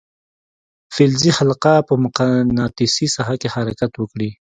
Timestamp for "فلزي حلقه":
0.95-1.73